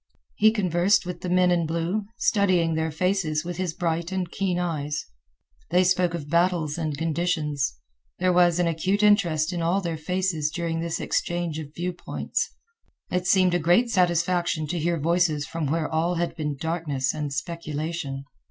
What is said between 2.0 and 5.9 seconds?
studying their faces with his bright and keen eyes. They